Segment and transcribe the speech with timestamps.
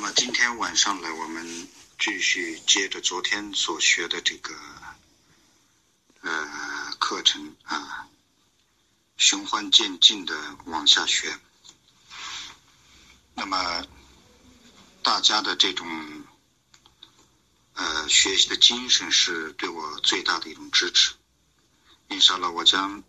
[0.00, 1.68] 那么今天晚上呢，我们
[1.98, 4.54] 继续接着昨天所学的这个
[6.22, 8.08] 呃课程啊，
[9.18, 10.34] 循环渐进的
[10.64, 11.38] 往下学。
[13.34, 13.86] 那么
[15.02, 16.24] 大家的这种
[17.74, 21.12] 呃学习的精神是对我最大的一种支持。
[22.08, 23.04] 印上了，我将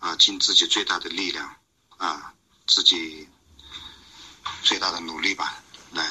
[0.00, 1.54] 啊尽自己最大的力量
[1.96, 2.34] 啊，
[2.66, 3.28] 自己
[4.64, 5.60] 最大的努力吧。
[5.94, 6.04] 来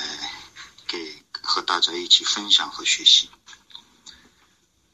[0.88, 3.30] 给和大家一起分享和学习。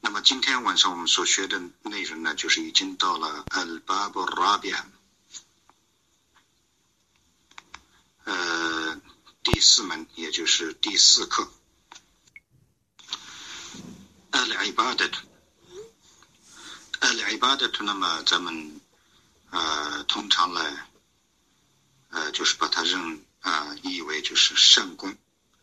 [0.02, 4.84] 那么今天晚上我们所学的内容呢，就是已经到了 Al Bab Rabia，
[8.23, 8.99] 呃，
[9.44, 11.52] 第四门，也就是第四课。
[14.32, 15.20] Al Ibadat，Al
[17.38, 18.82] Ibadat，那么咱们
[19.52, 20.88] 呃通常来
[22.10, 23.24] 呃就是把它认。
[23.41, 25.16] 啊，意为就是圣功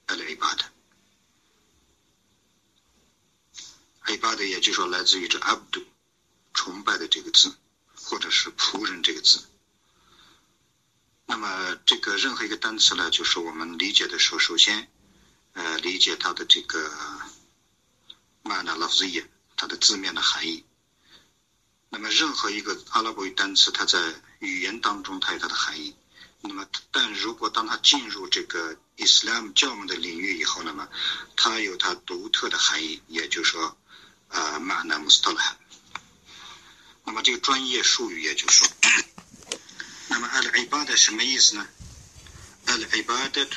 [0.06, 0.60] ，al ibad。
[4.06, 5.84] ibad 也就是说来自于这 abd，
[6.54, 7.54] 崇拜的这个字，
[7.94, 9.44] 或者是仆人这个字。
[11.26, 14.88] 那么这个任何一个单词呢，就是我们理解的时候，首先
[15.54, 16.88] 呃理解它的这个
[18.44, 20.64] mana lafziya，它的字面的含义。
[21.88, 25.96] 那么任何一个阿拉伯语单词，它在语言当中它有它的含义。
[26.41, 30.87] 那么，但如果当他进入这个伊斯兰教门的领域以后，那么
[31.35, 33.77] 它有它独特的含义，也就是说，
[34.29, 35.57] 呃，马纳穆斯特拉。
[37.05, 38.67] 那么这个专业术语，也就是说，
[40.07, 41.67] 那么 al ibad 什么意思呢？
[42.65, 43.47] al ibad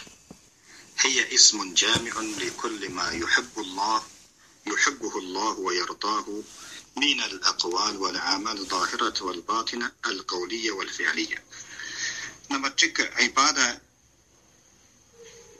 [0.97, 4.03] هي اسم جامع لكل ما يحب الله
[4.67, 6.43] يحبه الله ويرضاه
[6.97, 11.45] من الأقوال والأعمال الظاهرة والباطنة القولية والفعلية
[12.52, 13.81] 那么这个 A 八的，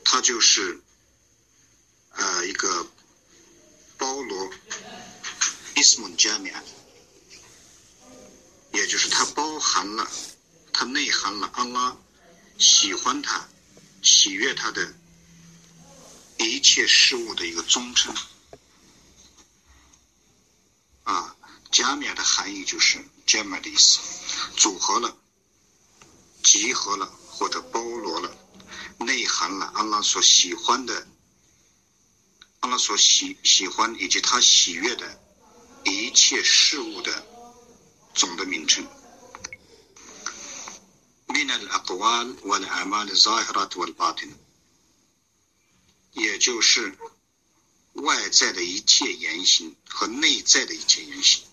[0.04, 0.82] 它就是
[2.10, 2.84] 呃一个
[3.96, 4.50] 包罗
[5.76, 6.52] ismun jami，
[8.72, 10.10] 也就是它包含了，
[10.72, 11.96] 它内含了阿拉
[12.58, 13.48] 喜欢它、
[14.02, 14.92] 喜悦它的
[16.38, 18.12] 一切事物的一个总称。
[21.04, 21.36] 啊，
[21.70, 24.00] 加冕的含义就是加冕的意思，
[24.56, 25.16] 组合了。
[26.42, 28.36] 集合了或者包罗了，
[28.98, 31.06] 内含了阿拉所喜欢的，
[32.60, 35.22] 阿拉所喜喜欢以及他喜悦的
[35.84, 37.26] 一切事物的
[38.14, 38.86] 总的名称。
[46.12, 46.98] 也就是
[47.92, 51.44] 外在的一切言行和内在的一切言行。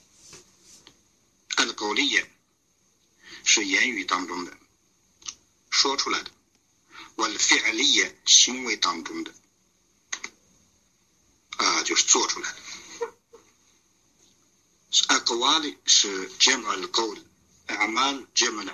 [1.55, 2.29] 按照狗力言，
[3.43, 4.57] 是言语当中的。
[5.77, 6.31] 说出来的，
[7.13, 9.31] 我的 fi'liya 行为当中的，
[11.57, 12.57] 啊，就是做出来的。
[15.09, 18.65] aqwali 是 jamal qawl，amal jamal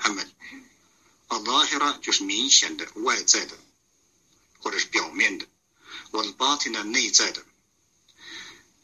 [1.28, 3.58] amal，al-zahira 就是明显的外在的，
[4.60, 5.46] 或者是表面的
[6.12, 7.46] 我的 battin 的内在的。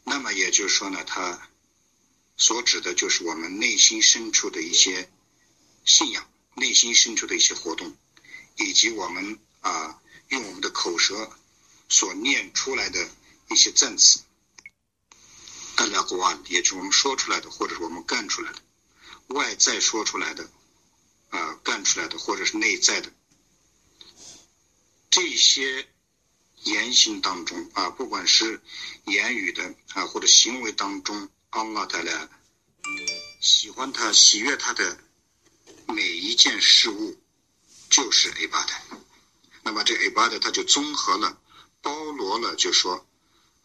[0.04, 1.48] 那么也就是说呢，它
[2.36, 5.10] 所指的就是我们内心深处的一些
[5.86, 7.96] 信仰，内心深处的一些活动。
[8.60, 11.30] 以及我们啊，用我们的口舌
[11.88, 13.10] 所念出来的
[13.48, 14.20] 一些赞词，
[15.76, 18.58] 阿拉古瓦，也就是我们说出来的，或者是我们干出来的，
[19.28, 20.50] 外在说出来的，
[21.30, 23.10] 啊，干出来的，或者是内在的
[25.08, 25.88] 这些
[26.62, 28.60] 言行当中啊，不管是
[29.06, 32.28] 言语的啊，或者行为当中，阿拉带来
[33.40, 35.02] 喜欢他、喜悦他的
[35.86, 37.18] 每一件事物。
[37.90, 38.72] 就是 A 八的，
[39.62, 41.36] 那么这 A 八的它就综合了、
[41.82, 43.04] 包罗了，就说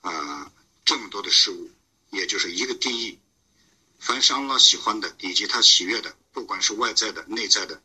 [0.02, 0.52] 啊
[0.84, 1.72] 这么多的事物，
[2.10, 3.20] 也就是一个定义：
[4.00, 7.82] 凡是安拉喜欢的以及他喜悦的，不管是外在的、内在的、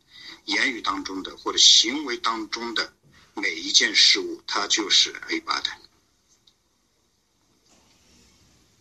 [0.46, 2.92] 言语当中的或者行为当中的
[3.34, 5.70] 每一件事物，它就是 A 八的。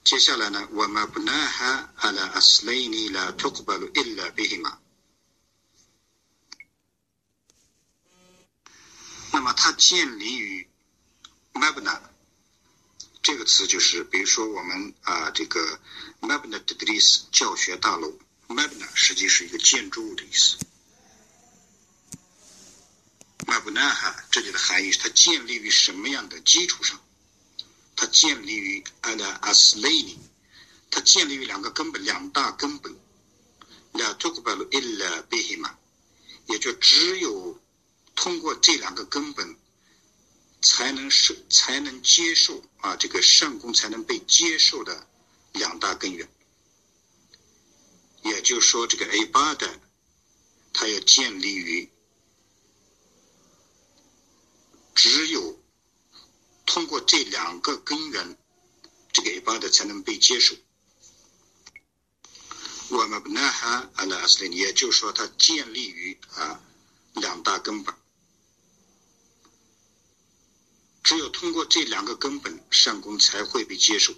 [0.06, 4.80] 接下来呢，我们不拿哈阿拉阿斯雷尼拉托库巴鲁伊拉比希玛。
[9.32, 10.70] 那么它建立于
[11.52, 12.00] Mabna
[13.22, 15.82] 这个词，就是比如说我们啊这个
[16.22, 18.18] Mabna d r i s 教学大楼
[18.48, 20.56] ，Mabna 实际是一个建筑物的意思。
[23.40, 26.98] Mabna 哈这里的含义是它建立于什么样的基础上？
[27.98, 30.20] 它建立于 Ala Aslaini，
[30.90, 32.98] 它建立于两个根本，两大根本。
[33.92, 35.76] La Tukbalu illa bihima，
[36.46, 37.60] 也就只有。
[38.16, 39.56] 通过这两个根本，
[40.62, 45.08] 才能是才能接受啊，这个善功才能被接受的
[45.54, 46.30] 两大根源。
[48.24, 49.80] 也就是说，这个 A 八的，
[50.74, 51.90] 它要建立于
[54.94, 55.58] 只有
[56.66, 58.38] 通过这两个根源，
[59.14, 60.56] 这个 A 八的才能被接受。
[62.90, 66.62] 我们不那哈阿拉阿斯林，也就是说，它建立于啊
[67.14, 67.96] 两大根本。
[71.04, 74.14] 只有通过这两个根本，善功才会被接受。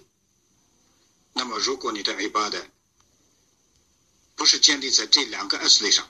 [1.32, 2.70] 那么，如果你的 A 八的
[4.34, 6.08] 不是建立在这两个 S 类上，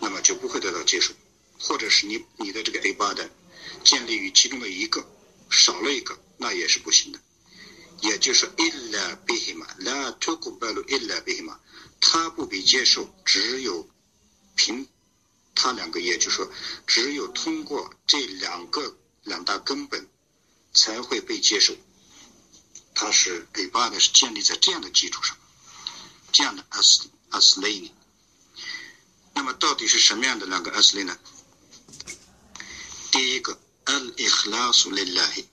[0.00, 1.12] 那么就不会得到接受；
[1.60, 3.30] 或者是你你的这个 A 八的
[3.84, 5.06] 建立于其中的一个
[5.50, 7.20] 少了一个，那也是不行的。
[8.02, 11.58] 也就是 illa bihima la tuqbalu illa bihima，
[12.00, 13.88] 它不被接受，只有
[14.54, 14.86] 凭
[15.56, 16.48] 它两个，也就是说，
[16.86, 20.08] 只有通过这两个两大根本
[20.74, 21.74] 才会被接受。
[22.94, 25.36] 它是 A 八的是建立在这样的基础上。
[26.30, 27.90] 这样的 as as 类呢？
[29.32, 31.18] 那么到底是什么样的两个 as 类呢？
[33.10, 35.46] 第一个 al ikhlas lillahi，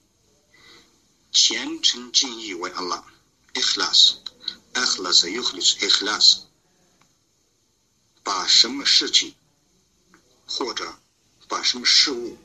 [1.32, 6.40] 虔诚敬意为 Allah，ikhlas，ikhlas yukhlis，ikhlas，
[8.24, 9.34] 把什么事情
[10.56, 10.96] 或者
[11.48, 12.38] 把什么事物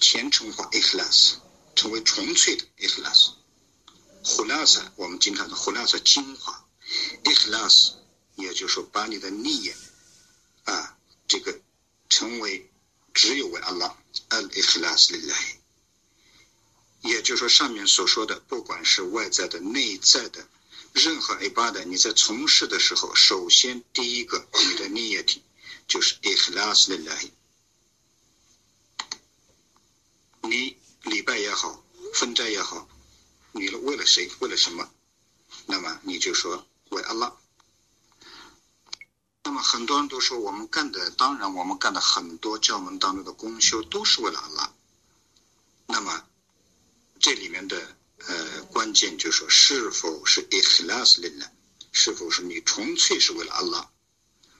[0.00, 1.34] 虔诚化 ikhlas，
[1.76, 3.30] 成为纯粹的 i k h l a s
[4.24, 6.66] h u l a s 我们经常的 khulasa 精华。
[7.22, 7.92] ikhlas，
[8.34, 9.72] 也就是说，把你的利益
[10.64, 10.98] 啊，
[11.28, 11.60] 这个
[12.08, 12.68] 成为
[13.14, 15.54] 只有为 Allah，al ikhlas lillahi。
[17.02, 20.48] 也就是说，上面所说的，不管是外在的、内在的，
[20.92, 25.42] 任何 abada，你在从事的时候，首先第一个，你的利益体
[25.86, 27.30] 就是 ikhlas lillah。
[30.42, 31.84] 你礼拜也好，
[32.14, 32.88] 分斋也好，
[33.52, 34.30] 你为了谁？
[34.40, 34.90] 为了什么？
[35.66, 36.66] 那么你就说。
[36.90, 37.36] 为阿拉，
[39.42, 44.72] 那么很多人都说我们干的，当然我们干的很多教门当中的功修都是为了阿拉。
[45.88, 46.24] 那么
[47.18, 51.50] 这里面的呃关键就是说，是否是 ikhlas lillah，
[51.90, 53.90] 是否是你纯粹是为了阿拉，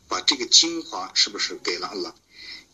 [0.08, 2.14] 把这个精华是不是给了阿拉？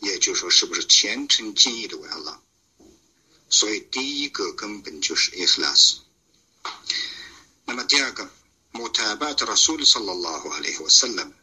[0.01, 2.41] 也就是说，是不是虔诚敬意的为阿拉？
[3.49, 5.99] 所以第一个根本就是 ikhlas。
[7.65, 8.31] 那么第二个。
[8.75, 11.35] 穆塔巴特拉苏里萨拉拉胡阿里胡萨拉姆。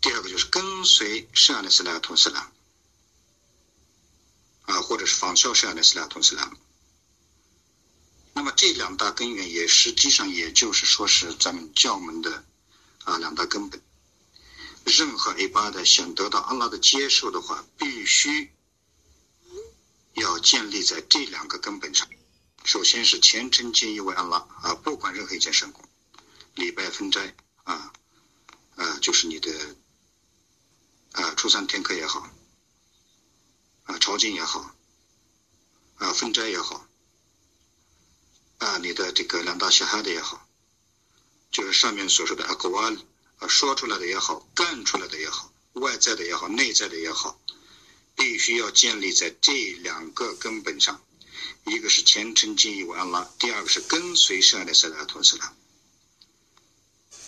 [0.00, 2.50] 第二个就是跟随圣安的斯拉图斯拉，
[4.62, 6.52] 啊，或者是仿效圣安的斯拉图斯拉。
[8.32, 12.44] 那么这两大根源也实际上也就是说是咱们教门的
[13.04, 13.80] 啊两大根本。
[14.84, 18.52] 任何 A 八的想得到阿拉的接受的话，必须
[20.14, 22.08] 要建立在这两个根本上。
[22.64, 25.88] 首先是虔诚敬意为阿拉啊，不管任何一件善功，
[26.54, 27.34] 礼拜分斋
[27.64, 27.92] 啊，
[28.76, 29.76] 啊，就是你的
[31.12, 32.28] 啊初三天课也好，
[33.84, 34.74] 啊朝觐也好，
[35.96, 36.86] 啊分斋也好，
[38.58, 40.46] 啊你的这个两大小孩的也好，
[41.50, 43.06] 就是上面所说的阿格瓦里
[43.40, 47.40] 啊说出来的也好，干出来的也好，外在的也好，内在的也好，
[48.14, 51.02] 必须要建立在这两个根本上。
[51.66, 55.54] 一个是虔诚敬意为安拉，第二个是跟随圣的塞拉托斯拉。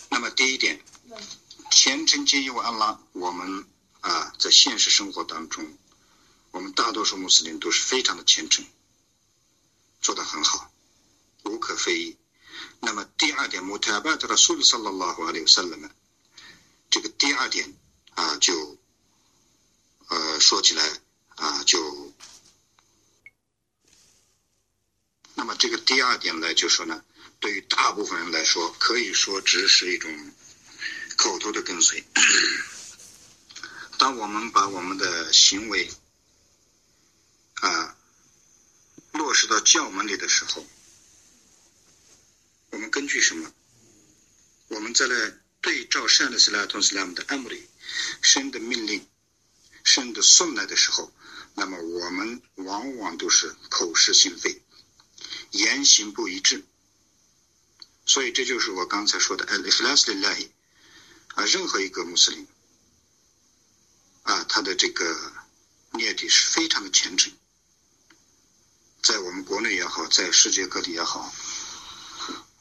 [0.09, 0.83] 那么第一点，
[1.69, 3.67] 虔诚敬意为安拉，我们
[4.01, 5.77] 啊在现实生活当中，
[6.51, 8.65] 我们大多数穆斯林都是非常的虔诚，
[10.01, 10.71] 做得很好，
[11.43, 12.17] 无可非议。
[12.79, 15.89] 那么第二点，穆塔巴特的苏里萨拉拉胡阿里乌萨勒们，
[16.93, 17.75] 这个第二点
[18.11, 18.77] 啊就
[20.09, 20.87] 呃说起来
[21.37, 22.13] 啊就。
[25.33, 27.03] 那么这个第二点呢，就说呢，
[27.39, 30.31] 对于大部分人来说，可以说只是一种
[31.17, 32.05] 口头的跟随。
[33.97, 35.91] 当我们把我们的行为
[37.55, 37.97] 啊
[39.13, 40.63] 落实到教门里的时候，
[42.69, 43.51] 我们根据什么？
[44.67, 47.69] 我们再来对照圣的斯拉通斯拉姆的安姆里
[48.21, 49.07] 神的命令、
[49.85, 51.09] 神的送来的时候，
[51.55, 54.61] 那么我们往往都是口是心非。
[55.51, 56.65] 言行不一致，
[58.05, 60.49] 所以这就是我刚才说的 “al ikhlas lillahi”。
[61.35, 62.45] 啊，任何一个穆斯林，
[64.23, 65.31] 啊，他的这个
[65.91, 67.31] 念底是非常的虔诚，
[69.01, 71.33] 在我们国内也好，在世界各地也好，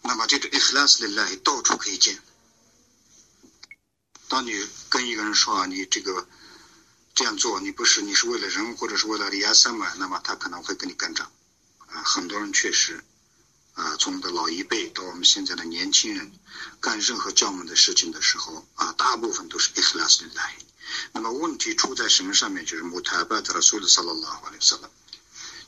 [0.02, 2.22] 那么这个 “ikhlas lillahi” 到处可以见。
[4.32, 6.26] 当你跟一个人说啊，你这个
[7.14, 11.30] 这样做，你不是你是为了人，或者是为了利亚三嘛，那么他可能会跟你干仗。
[11.88, 13.04] 啊，很多人确实，
[13.74, 16.32] 啊，从我们的老一辈到我们现在的年轻人，
[16.80, 20.50] 干任何教门的事情的时候，啊，大部分都是 ikhlas lillah。
[21.12, 22.64] 那么问题出在什么上面？
[22.64, 24.88] 就是 mutabat rasul sallallahu alaihi wasallam。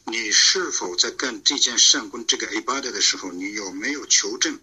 [0.07, 4.59] 你是否在干这件善功这个 ibadah 的时候，你有没有求证，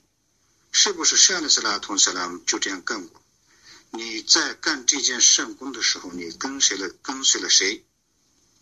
[0.71, 3.20] 是不是善的斯拉同斯拉就这样干过？
[3.91, 7.85] 你在干这件善功的时候，你跟随了跟随了谁，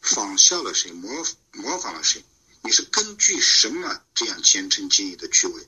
[0.01, 2.25] 仿效了谁，模模仿了谁？
[2.61, 5.67] 你是根据什么这样虔诚敬意的去为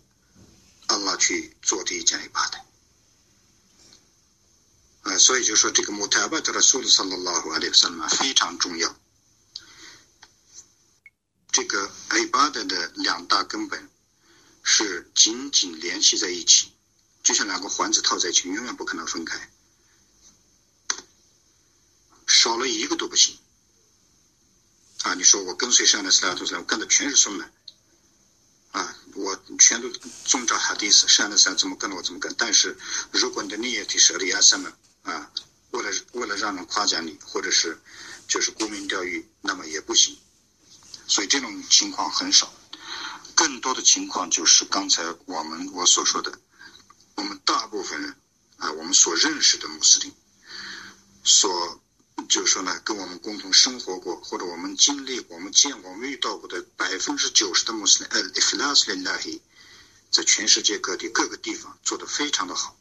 [0.88, 2.64] 阿拉去做这一件 ibadah？
[5.04, 8.96] 啊，所以就说这个 mutabat rasul sallallahu alaihi wasallam 非常重要。
[11.52, 13.90] 这个 ibadah 的两大根本
[14.64, 16.72] 是紧紧联系在一起，
[17.24, 19.50] 就像两个环子套在一起，永远不可能分开，
[22.28, 23.38] 少了一个都不行。
[25.04, 27.52] 啊，你说我跟随上的斯拉图斯我，干的全是顺的，
[28.72, 29.90] 啊，我全都
[30.26, 32.34] 遵照哈迪斯，上的斯怎么干我怎么跟。
[32.38, 32.78] 但是
[33.12, 34.72] 如果你的利益是阿利亚什么
[35.04, 35.32] 啊，
[35.72, 37.80] 为了为了让人夸奖你，或者是
[38.28, 40.18] 就是沽名钓誉，那么也不行。
[41.08, 42.54] 所以这种情况很少，
[43.34, 46.40] 更多的情况就是刚才我们我所说的，
[47.16, 48.16] 我们大部分人
[48.58, 50.14] 啊，我们所认识的穆斯林，
[51.24, 51.82] 所
[52.30, 59.42] 就是说呢，跟我们共同生活过或者我们经历、我们见过、我们遇到过的百分之九十的穆斯林，呃，ikhlas lillahi，
[60.12, 62.78] 在全世界各地各个地方做得非常的好。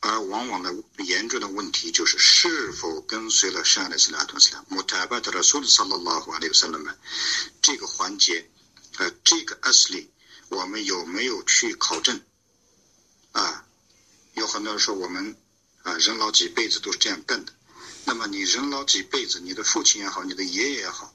[0.00, 6.98] 而往往的严重的问题就是是否跟随了圣安的斯拉图斯拉穆塔巴特拉苏的萨拉拉华里斯拉们
[7.62, 8.50] 这个环节，
[8.98, 10.08] 呃，这个 asli
[10.54, 12.20] 我们有没有去考证？
[13.32, 13.66] 啊，
[14.34, 15.36] 有很多人说我们
[15.82, 17.52] 啊人老几辈子都是这样干的。
[18.04, 21.14] 那么你人老几辈子，你的父亲也好，你的爷爷也好，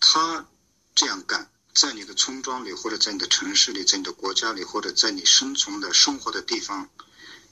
[0.00, 0.46] 他
[0.94, 6.90] 这样干，在你的村庄里，或者在你的城市里，在你的国家里，或者在你生存的生活的地方。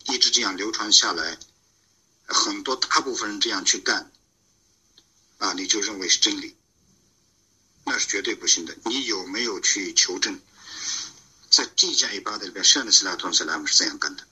[0.08, 1.38] 一直这样流传下来，
[2.26, 4.12] 很多大部分人这样去干，
[5.38, 6.54] 啊，你就认为是真理，
[7.84, 8.76] 那是绝对不行的。
[8.84, 10.40] 你有没有去求证，
[11.56, 14.26] 在这件一巴的里边，善的斯拉通斯拉姆是这样干的？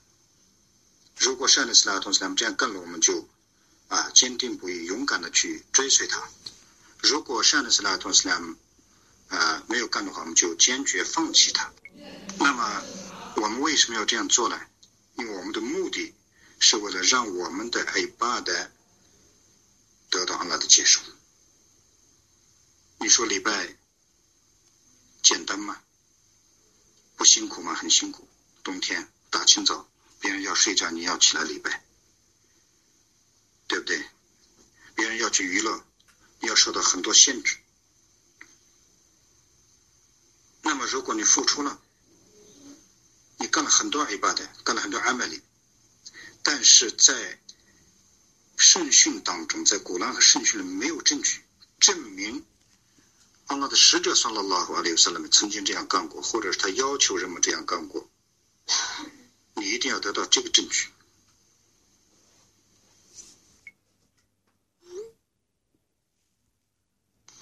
[1.17, 3.27] 如果善的斯拉通斯拉姆这样干了，我们就
[3.87, 6.19] 啊坚定不移、勇敢的去追随他；
[6.99, 8.55] 如果善的斯拉通斯拉姆
[9.29, 11.73] 啊没有干的话，我们就坚决放弃他。
[12.37, 12.83] 那么
[13.37, 14.61] 我们为什么要这样做呢？
[15.15, 16.13] 因为我们的目的
[16.59, 18.71] 是为了让我们的爱巴的
[20.11, 21.01] 得到阿拉的接受。
[22.99, 23.75] 你说礼拜
[25.23, 25.81] 简单吗？
[27.15, 27.73] 不辛苦吗？
[27.73, 28.27] 很辛苦。
[28.63, 29.87] 冬天大清早，
[30.19, 31.83] 别人要睡觉，你要起来礼拜，
[33.67, 34.03] 对不对？
[34.95, 35.85] 别人要去娱乐，
[36.39, 37.57] 你要受到很多限制。
[40.61, 41.79] 那么，如果你付出了，
[43.37, 45.41] 你干了很多阿巴的，干了很多阿玛里，
[46.41, 47.39] 但是在
[48.57, 51.43] 圣训当中，在古兰和圣训里没有证据
[51.79, 52.45] 证明
[53.47, 58.09] 阿拉的使者算了拉和阿里萨拉们曾经这样干过，或者是他要求人们这样干过。
[59.55, 60.89] 你一定要得到这个证据。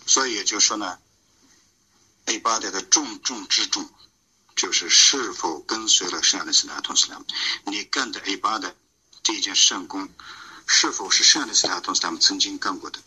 [0.05, 0.99] 所以也就是说呢
[2.25, 3.89] ，，A 八的的重中之重。
[4.55, 7.25] 就是是否跟随了圣安的斯拉同斯拉姆，
[7.65, 8.75] 你干的 A 八的
[9.23, 10.07] 这一件圣功，
[10.67, 13.01] 是否是圣安的斯拉同斯拉姆曾经干过的？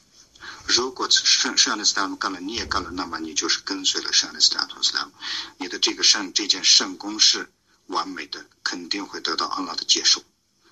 [0.66, 5.12] 如果圣圣安的斯拉姆干了，你也干了，那么你就是跟随了圣安的斯拉同斯拉姆，
[5.58, 7.50] 你的这个圣这件圣功是
[7.86, 10.22] 完美的，肯定会得到安拉的接受。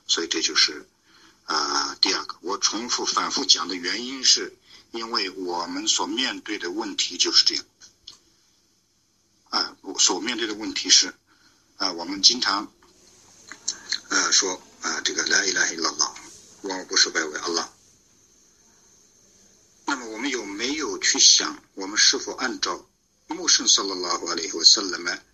[0.07, 0.89] 所以这就是
[1.45, 4.57] 啊第二个，我重复反复讲的原因是，
[4.91, 7.65] 因为我们所面对的问题就是这样。
[9.51, 11.15] 啊，我所面对的问题是，
[11.77, 12.73] 啊，我们经常，
[14.09, 16.13] 呃，说啊，这个来一来一拉拉，
[16.63, 17.71] 万物不是拜为阿拉。
[19.87, 22.89] 那么我们有没有去想，我们是否按照
[23.27, 25.25] 穆圣萨拉拉瓦里和萨勒曼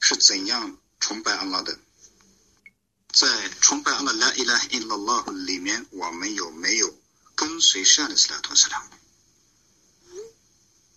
[0.00, 1.78] 是怎样崇拜阿拉的？
[3.12, 6.98] 在崇拜阿拉来一来一拉拉里面，我们有没有
[7.34, 8.90] 跟随善的斯拉托斯拉？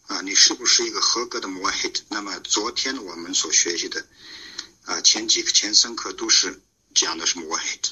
[0.07, 2.01] 啊，你是不是一个合格的 muahid？
[2.09, 4.05] 那么昨天我们所学习的
[4.85, 6.61] 啊，前几个前三课都是
[6.93, 7.91] 讲的是 muahid。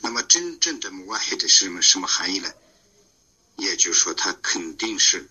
[0.00, 2.52] 那么真正的 muahid 是什么什么含义呢？
[3.56, 5.28] 也就是说，他肯定是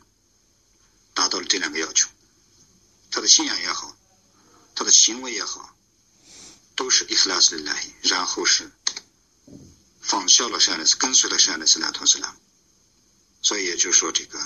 [1.14, 2.10] 达到了这两个要求，
[3.10, 3.98] 他的信仰也好，
[4.76, 5.76] 他的行为也好，
[6.76, 8.72] 都是 ikhlas lillahi，然后是
[10.02, 12.36] 仿效了善的斯，跟随了善的斯拉托斯拉，
[13.42, 14.40] 所以也就是说，这个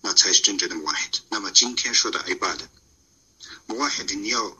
[0.00, 1.18] 那才是真正的穆罕德。
[1.28, 2.68] 那么今天说的 A 巴的
[3.66, 4.56] 穆罕德，你要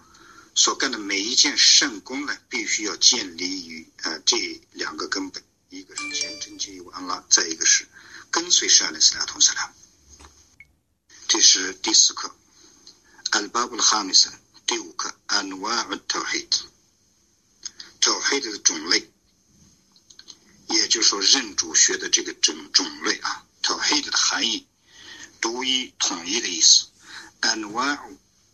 [0.54, 7.86] 所干的每一件圣功呢，必须要建立于呃这两个根本，一个是虔诚敬畏安拉，再一个是
[8.30, 9.72] 跟随善的斯拉同斯拉。
[11.26, 12.36] 这是第四课
[13.32, 14.28] ，Al-Bab al-Khamis，
[14.66, 19.10] 第五课，Anwa' al-Tawhid，Tawhid 的种类。
[20.68, 24.66] 也就是说，认主学的这个种种类啊，tawhid 的含义，
[25.40, 26.88] 独一统一的意思。
[27.40, 27.98] anwa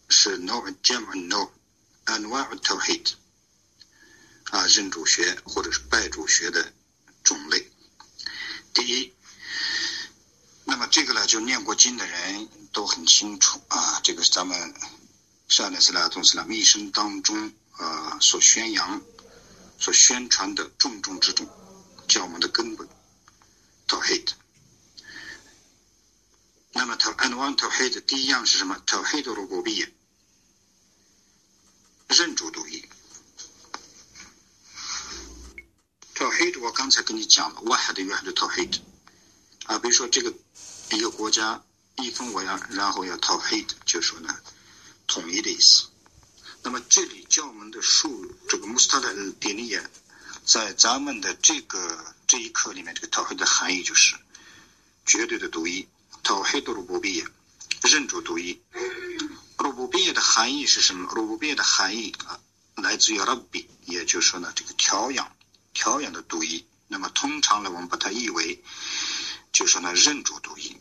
[0.08, 3.14] 是 no jam no，anwa tawhid
[4.50, 6.72] 啊，认主学或者是拜主学的
[7.22, 7.70] 种类。
[8.74, 9.13] 第一，
[10.64, 14.74] 那么这个呢，就念过经的人都很清楚啊，这个是咱们
[15.48, 19.02] 善的斯拉宗斯拉一生当中啊所宣扬、
[19.78, 21.46] 所宣传的重中之重。
[22.08, 22.88] 教我们的根本
[23.88, 24.28] ，tawhid。
[26.72, 29.92] 那么 taw and one tawhid 第一样是什么？tawhid 如果毕业，
[32.08, 32.84] 认主独一。
[36.14, 38.80] tawhid 我刚才跟你讲了，wahid 的原来是 tawhid
[39.64, 40.34] 啊，比如说这个
[40.90, 41.62] 一个国家
[41.96, 44.36] 一分为二，然后要 tawhid，就说呢
[45.06, 45.86] 统一的意思。
[46.62, 49.78] 那么这里教我们的数这个 mustala 典礼。
[50.46, 54.14] 在咱们的这个这一课里面，这个陶黑的含义就是
[55.06, 55.88] 绝对的独一
[56.22, 57.26] ，tawhid 的不变，
[57.80, 58.60] 认主独一。
[59.56, 61.08] 不变的含义是什么？
[61.14, 62.38] 不变的含义啊，
[62.74, 65.34] 来自于 rabbi，也就是说呢，这个调养、
[65.72, 66.66] 调养的独一。
[66.88, 68.62] 那么通常呢，我们把它译为，
[69.53, 70.77] 就说呢，认主独一，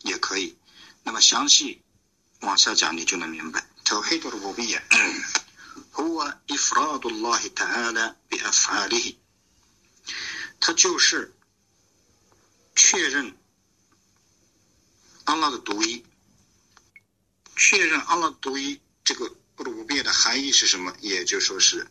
[0.00, 0.56] 也可以。
[1.02, 1.82] 那么详细
[2.40, 4.82] 往下讲，你就能明白 tawhid 的不变。
[5.94, 9.16] هو إفراد الله تعالى بأفعاله，
[10.60, 11.34] 它就是
[12.74, 13.36] 确认
[15.24, 16.04] 安拉的独一。
[17.56, 20.94] 确认安拉独一这个不不变的含义是什么？
[21.00, 21.86] 也就说是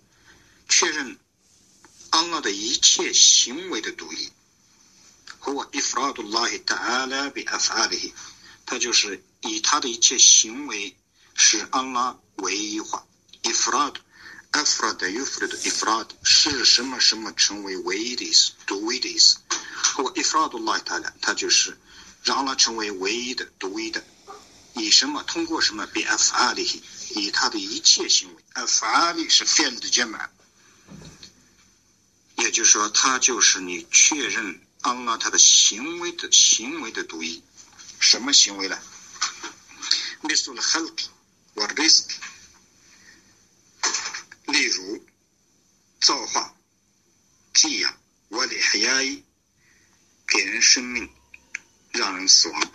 [0.67, 1.19] 确认
[2.09, 4.31] 安拉的一切行为的独一。
[5.45, 8.11] هو إفراد الله تعالى بأفعاله，
[8.65, 10.95] 它就是以他的一切行为
[11.35, 13.05] 使安拉唯一化。
[13.43, 19.37] ifrad，ifrad yufrad ifrad 是什么什么成为唯一的意思，独一的意思。
[19.95, 21.77] 或 ifradullah 它呢，它就是
[22.23, 24.03] 让它成为唯一的、独一的。
[24.73, 25.21] 以什么？
[25.23, 25.85] 通过什么？
[25.87, 28.41] bi af'alihi，以他的一切行为。
[28.53, 30.31] af'ali 是 fi'l 的简满，
[32.37, 37.42] 也就是说，它就是你确认 安拉他的行为的行为的独一。
[37.98, 38.78] 什么行为呢
[40.22, 41.06] ？misul khalq
[41.56, 42.04] wa rizq。
[44.44, 45.04] 例如，
[46.00, 46.54] 造化、
[47.52, 49.24] 寄养、我的还压抑，
[50.28, 51.10] 给人生命，
[51.90, 52.72] 让人死亡。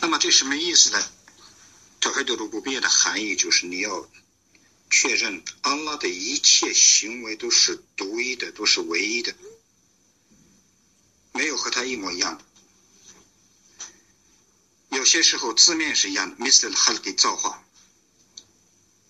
[0.00, 1.10] 那么这什么意思呢？
[2.00, 4.08] 这黑德鲁不变的含义就是你要
[4.96, 9.34] 确认安拉的一切行为都是独一的，都是唯一的，
[11.32, 12.44] 没有和他一模一样的。
[14.96, 16.72] 有些时候字面是一样的，Mr.
[16.72, 17.64] h a l k 造化。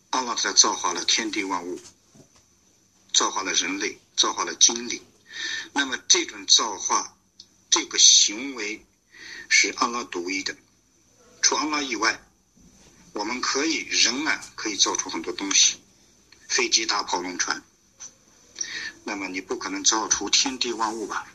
[0.09, 1.79] 阿拉在造化了天地万物，
[3.13, 5.05] 造化了人类，造化了精灵。
[5.75, 7.15] 那么这种造化，
[7.69, 8.87] 这个行为
[9.51, 10.57] 是阿拉独一的。
[11.43, 12.27] 除阿拉以外，
[13.15, 15.77] 我们可以人啊可以造出很多东西，
[16.49, 17.65] 飞机、大炮、龙船。
[19.05, 21.27] 那么你不可能造出天地万物吧？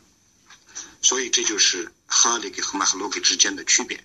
[1.01, 4.03] 所以这就是哈利给和马哈罗克之间的区别。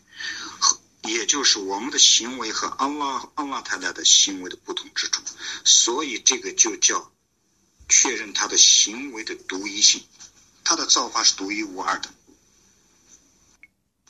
[0.61, 5.21] 和也就是我们的行为和安拉安拉太太的行为的不同之处，
[5.65, 7.13] 所以这个就叫
[7.89, 10.07] 确认他的行为的独一性，
[10.63, 12.09] 他的造化是独一无二的。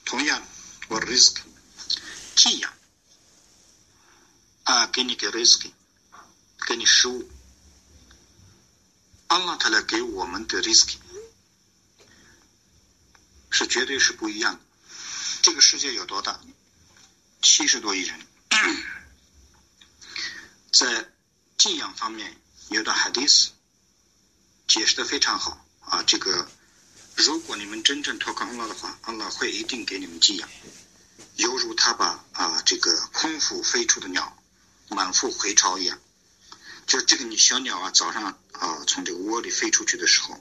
[0.04, 0.46] 同样，
[0.88, 1.38] 我 risk
[2.36, 2.72] 寄养
[4.64, 5.70] 啊，给你给 risk，
[6.66, 7.30] 给你食物，
[9.26, 10.94] 安拉他来给我们的 risk
[13.50, 14.60] 是绝对是不一样的。
[15.42, 16.40] 这个世界有多大？
[17.42, 18.26] 七十多亿人，
[20.72, 21.12] 在
[21.58, 23.48] 寄养方面有段 hadith
[24.66, 26.02] 解释的非常好啊。
[26.04, 26.50] 这个
[27.16, 30.48] 如果你们真正托靠安拉的话，安拉会一定给你们寄养，
[31.36, 34.38] 犹如他把啊这个空腹飞出的鸟
[34.88, 35.98] 满腹回巢一样。
[36.86, 40.38] 就这个你小鸟啊，早上啊从这个窝里飞出去的时候，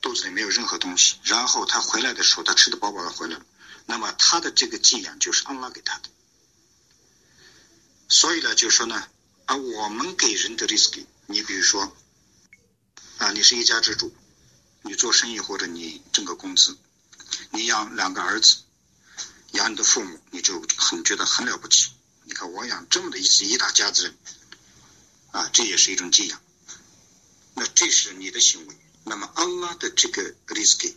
[0.00, 3.44] 肚子里没有任何东西，然后它回来的时候，它吃的饱饱的回来了。
[3.86, 6.08] 那么他的这个寄养就是安拉给他的，
[8.08, 9.06] 所以呢，就说呢，
[9.44, 11.94] 啊，我们给人的 risk，你比如说
[13.18, 14.14] 啊，你是一家之主，
[14.80, 16.78] 你做生意或者你挣个工资，
[17.50, 18.56] 你养两个儿子，
[19.52, 21.90] 养你的父母，你就很觉得很了不起。
[22.24, 24.16] 你看我养这么的一一大家子人，
[25.30, 26.40] 啊，这也是一种寄养。
[27.54, 28.76] 那这是你的行为。
[29.04, 30.94] 那么安拉的这个 rizk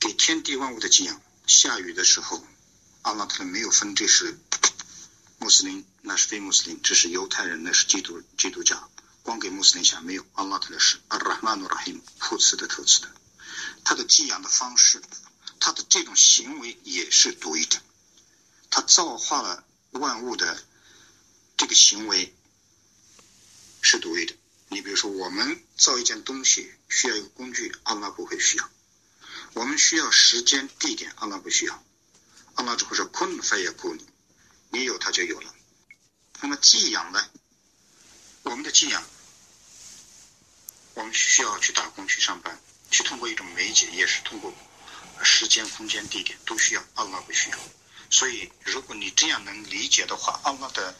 [0.00, 2.44] 给天地万物的寄养，下雨的时候，
[3.02, 4.36] 安拉他没有分这是
[5.38, 8.90] 穆斯林，那是非穆斯林，这是犹太人，那是基督基督教，
[9.22, 10.26] 光给穆斯林下没有。
[10.34, 13.10] 安拉他的是阿拉曼努拉希姆，普慈的特慈的，
[13.84, 15.00] 他的寄养的方式，
[15.60, 17.80] 他的这种行为也是独一的，
[18.70, 20.62] 他造化了万物的
[21.56, 22.34] 这个行为
[23.82, 24.34] 是独立的。
[24.68, 28.64] 你比如说，我们造一件东西需要一个工具，阿拉不会需要；
[29.54, 31.84] 我们需要时间、地点，阿拉不需要。
[32.54, 34.06] 阿拉只会说“坤非也库你”，
[34.70, 35.54] 你有它就有了。
[36.40, 37.28] 那么寄养呢？
[38.42, 39.02] 我们的寄养，
[40.94, 44.54] 我们需要去打工、去上班，去通过一种媒介，也是通过
[45.22, 47.58] 时间、空间、地点都需要，阿拉不需要。
[48.10, 50.94] 所以，如果你这样能理解的话，阿拉的。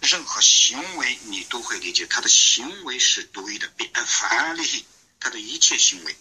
[0.00, 4.84] 任何行为你都会理解，他的行为是独一的，比法力，
[5.20, 6.16] 他的一切行为，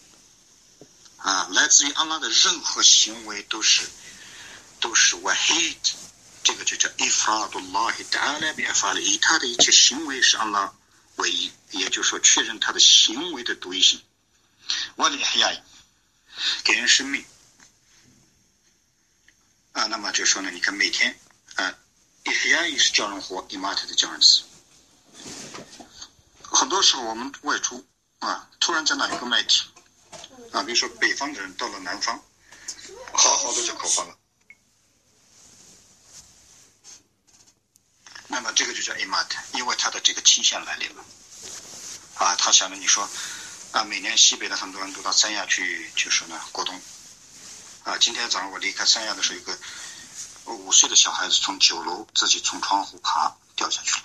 [1.17, 3.89] 啊，来自于阿拉的任何行为都是
[4.79, 5.77] 都是 wahid，
[6.43, 10.71] 这个就叫 ifradullah ta'ala bi afali，他的一切行为是阿拉
[11.15, 13.99] 唯一，也就是说确认他的行为的独一性。
[14.95, 15.51] 我的黑亚，
[16.63, 17.25] 给人生命，
[19.73, 21.17] 啊，那么就说呢，你看每天，
[21.55, 21.73] 啊。
[22.23, 24.43] 一黑也是叫人活，一马特的叫人死。
[26.43, 27.84] 很多时候我们外出
[28.19, 29.63] 啊，突然在那有个麦体
[30.51, 32.23] 啊，比如说北方的人到了南方，
[33.12, 34.15] 好好的就口荒了。
[38.27, 41.03] 那么这个就叫一马特，因为他的这个期限来临了
[42.17, 42.36] 啊。
[42.36, 43.10] 他想着你说
[43.71, 46.79] 啊，每年西北的很多人都到三亚去，就是呢过冬
[47.84, 47.98] 啊。
[48.00, 49.58] 今天早上我离开三亚的时候，一个。
[50.44, 54.02] 五岁的小孩子从九楼自己从窗户爬掉下去了，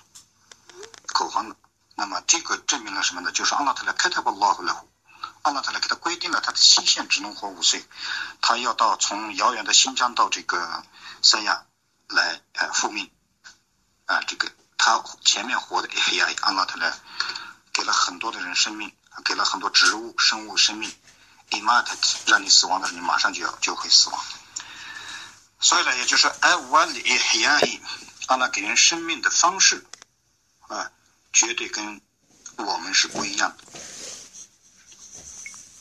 [1.07, 1.57] 口荒的。
[1.95, 3.33] 那么这个证明了什么呢？
[3.33, 4.85] 就是阿拉特来开他把拉回来，
[5.43, 7.85] 阿拉特来给他规定了他的期限只能活五岁，
[8.43, 10.85] 他要到从遥远的新疆到这个
[11.23, 11.65] 三亚
[12.09, 13.11] 来呃复命
[14.05, 16.97] 啊，这个他前面活的黑亚阿拉特来
[17.73, 20.95] 给了很多的人生命，给了很多植物生物生命，
[21.51, 24.25] 伊玛特让你死亡的时候，你马上就要就会死亡。
[25.61, 27.81] 所以呢，也就是艾瓦里黑亚伊，
[28.27, 29.87] 阿拉给人生命的方式
[30.69, 30.91] 啊，
[31.33, 32.01] 绝对跟
[32.57, 33.65] 我们是不一样的。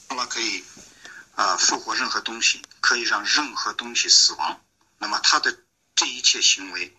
[0.10, 0.64] 阿拉可以
[1.36, 4.62] 啊复活任何东西，可以让任何东西死亡。
[4.98, 5.58] 那么他的
[5.94, 6.96] 这一切行为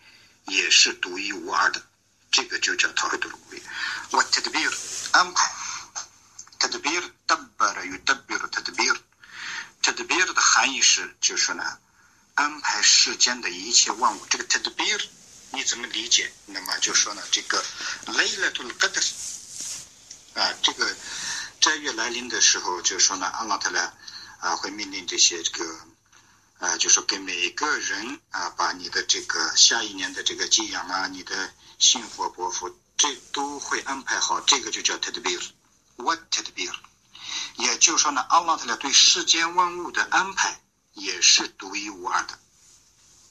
[0.47, 1.83] 也是独一无二的，
[2.31, 3.63] 这个就叫陶黑杜鲁维。
[4.11, 4.61] 我特别
[5.13, 5.51] 安排，
[6.59, 8.93] 特别特别有特别的特别，
[9.83, 9.93] 特
[10.67, 11.79] 别的含义是，就是呢。
[12.35, 15.03] 安排世间的一切万物，这个 tadbir
[15.53, 16.31] 你怎么理解？
[16.47, 17.65] 那么就说呢，这个
[18.07, 19.07] laylatul qadr
[20.35, 20.95] 啊，这个
[21.63, 23.91] 斋月来临的时候，就说呢，阿拉特呢
[24.41, 25.81] 啊会命令这些这个
[26.59, 34.41] 啊，就说给每个人啊，把你的这个下一年的这个寄养啊，你的幸福伯福，这都会安排好。
[34.43, 35.41] 这个就叫 tadbir。
[35.97, 36.75] What tadbir？
[37.57, 40.61] 也就是说呢，阿拉特来对世间万物的安排。
[40.99, 42.39] 也是独一无二的，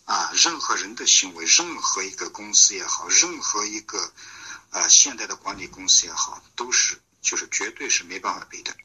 [0.06, 4.14] 啊，任何人的行为，任何一个公司也好，任何一个
[4.70, 8.78] 啊现代的管理公司也好，都是就是绝对是没办法比的。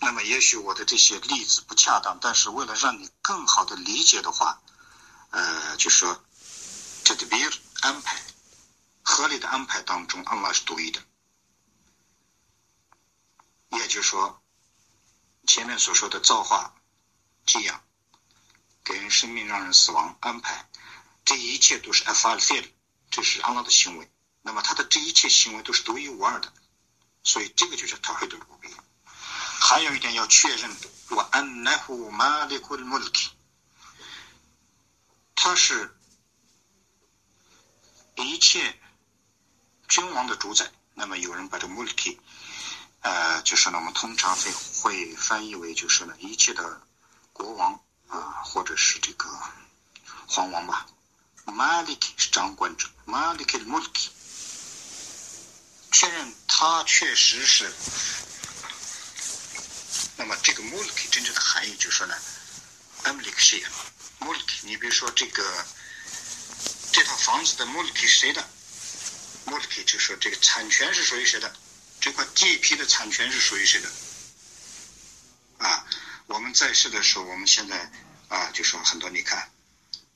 [0.00, 4.60] 那么，也许我的这些例子不恰当，但是为了让你更好的理解的话，
[5.30, 6.22] 呃，就说
[7.04, 8.22] 这个别安排
[9.02, 11.02] 合理的安排当中，阿拉是独一的，
[13.70, 14.42] 也就是说
[15.52, 16.76] 前面所说的造化
[17.44, 17.82] 寄养。
[18.84, 20.70] 给人生命，让人死亡，安排，
[21.24, 22.64] 这一切都是 f a l feel，
[23.10, 24.08] 这是阿拉的行为。
[24.42, 26.52] 那么他的这一切行为都是独一无二的，
[27.24, 28.68] 所以这个就叫他黑的无比。
[29.02, 30.70] 还有一点要确认，
[31.08, 33.30] 我 annahu malikul mulk，
[35.34, 35.98] 他是
[38.14, 38.80] 一切
[39.88, 40.70] 君王的主宰。
[40.94, 42.18] 那么有人把这 mulk，
[43.00, 46.80] 呃，就是呢，我们通常会会翻译为就是呢，一切的
[47.32, 47.80] 国王。
[48.10, 49.28] 啊，或者是这个
[50.26, 50.84] 皇王吧
[51.46, 54.08] ，Malik 是掌管者，Malik Mulk，
[55.92, 57.72] 确认他确实是。
[60.16, 62.16] 那么这个 Mulk 真正的含义就是说呢
[63.04, 63.62] ，Malik 是
[64.18, 65.64] Mulk，你比如说这个
[66.90, 68.44] 这套房子的 Mulk 是谁的
[69.46, 71.54] ？Mulk 就是说这个产权是属于谁的？
[72.00, 73.90] 这块地皮的产权是属于谁的？
[75.58, 75.86] 啊，
[76.26, 77.92] 我们在世的时候，我们现在
[78.28, 79.50] 啊，就说很多，你看，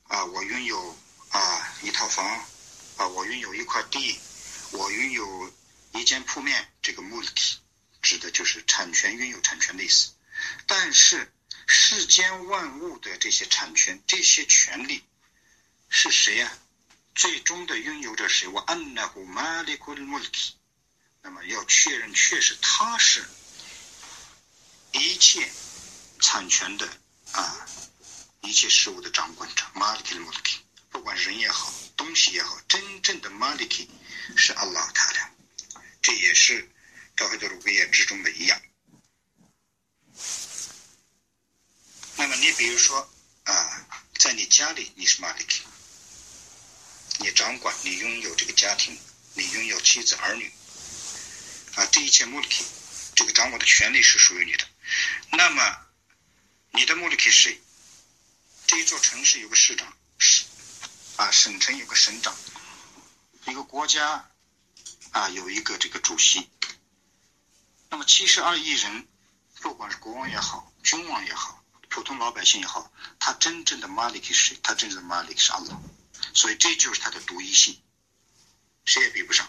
[0.04, 2.26] 啊，我拥有啊一套房，
[2.96, 4.18] 啊，我拥有一块地，
[4.70, 5.52] 我拥有
[5.92, 7.58] 一间铺面，这个 m u l t
[8.00, 10.12] 指的就是产权，拥有产权的意思。
[10.66, 11.30] 但是
[11.66, 15.04] 世间万物的这些产权、这些权利
[15.90, 16.50] 是谁呀？
[17.14, 20.52] 最终的拥有者是我 annahu malikul mulki，
[21.24, 23.24] 那么要确认确实他是
[24.92, 25.50] 一切
[26.20, 26.86] 产权的
[27.32, 27.66] 啊，
[28.42, 30.56] 一切事物的掌管者 malikul mulki，
[30.90, 33.88] 不管人也好，东西也好，真正的 maliki
[34.36, 35.30] 是 Allah 他的，
[36.02, 36.70] 这也是
[37.16, 38.60] 高海德鲁贝叶之中的一样。
[42.16, 43.10] 那么你比如说
[43.44, 43.86] 啊，
[44.18, 45.60] 在你家里你是 maliki。
[47.18, 48.98] 你掌管，你拥有这个家庭，
[49.32, 50.52] 你拥有妻子儿女，
[51.76, 52.48] 啊，这一切目的，
[53.14, 54.64] 这个掌管的权利是属于你的。
[55.30, 55.76] 那么，
[56.70, 57.60] 你的目的是谁？
[58.66, 60.44] 这一座城市有个市长，市
[61.16, 62.34] 啊，省城有个省长，
[63.46, 64.30] 一个国家
[65.10, 66.48] 啊有一个这个主席。
[67.90, 69.06] 那么七十二亿人，
[69.60, 74.58] 不管是国王也好，君王也好，普通老百姓也好，他真正的 malik 是谁？
[74.62, 75.76] 他真正的 malik 是 Allah。
[76.32, 77.80] 所以这就是他的独一性，
[78.84, 79.48] 谁也比不上。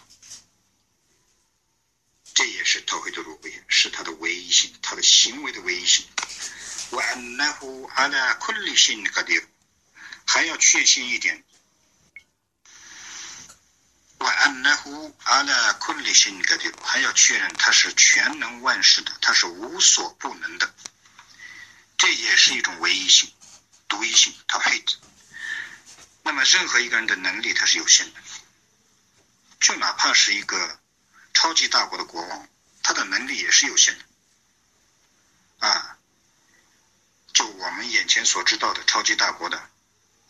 [2.35, 6.05] 这也是陶黑的路贝，是它的唯一性，它的行为的唯一性。
[6.91, 9.45] وأنه على كل شيء قدير，
[10.25, 11.43] 还要确信一点。
[14.19, 20.73] وأنه على كل شيء قدير，还要确认它是全能万事的，它是无所不能的。
[21.97, 23.31] 这也是一种唯一性、
[23.87, 24.33] 独一性。
[24.47, 24.93] 陶黑的。
[26.23, 28.19] 那么，任何一个人的能力他是有限的，
[29.59, 30.79] 就哪怕是一个
[31.36, 32.48] 超级大国的国王，
[32.82, 34.04] 他的能力也是有限的。
[35.58, 35.98] 啊，
[37.34, 39.58] 就我们眼前所知道的超级大国的，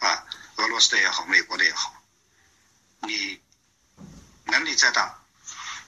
[0.00, 2.02] 啊，俄罗斯的也好，美国的也好，
[3.02, 3.40] 你
[4.46, 5.22] 能力再大，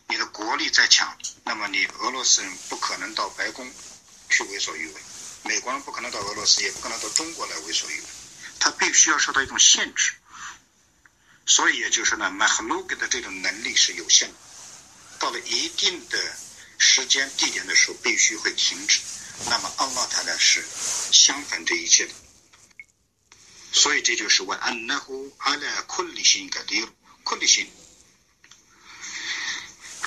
[0.07, 3.69] 你的国力再强，那么你俄罗斯人不可能到白宫
[4.31, 5.03] 去为所欲为，
[5.43, 8.07] 美国人不可能到俄罗斯，也不可能到中国来为所欲为。
[8.61, 10.15] 他必须要受到一种限制，
[11.45, 14.35] 所以也就是呢，马赫鲁格的这种能力是有限的，
[15.19, 16.37] 到了一定的
[16.79, 19.01] 时间地点的时候，必须会停止。
[19.47, 20.65] 那么阿拉他呢是
[21.13, 22.15] 相反这一切的，
[23.73, 26.89] 所以这就是万安那乎阿拉昆里心个理
[27.23, 27.71] 昆里心，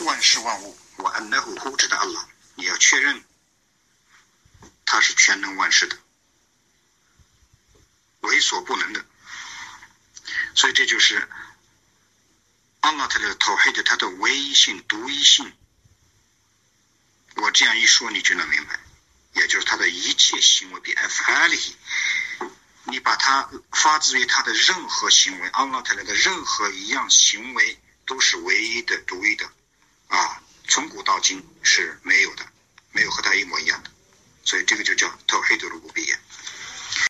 [0.02, 3.24] 万事万物我安那乎呼指的阿拉，你要确认
[4.86, 5.98] 他是全能万事的。
[8.22, 9.04] 为所不能的，
[10.56, 11.28] 所以这就是
[12.82, 15.52] 阿拉特的头黑的它的唯一性、独一性。
[17.36, 18.80] 我这样一说，你就能明白，
[19.34, 21.76] 也就是他的一切行为比 F 哈利，
[22.84, 29.50] 你把它发自于他的任何行为，阿拉特来的任何一样行为都是唯一的、独一的，
[30.10, 32.46] 啊，从古到今是没有的，
[32.92, 33.90] 没有和他一模一样的，
[34.44, 36.20] 所以这个就叫头黑的卢布比耶。